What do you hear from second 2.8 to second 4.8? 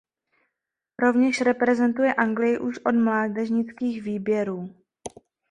od mládežnických výběrů.